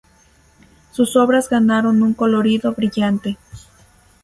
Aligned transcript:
Sus 0.91 1.15
obras 1.15 1.47
ganaron 1.47 2.01
un 2.01 2.15
colorido 2.15 2.73
brillante. 2.73 3.37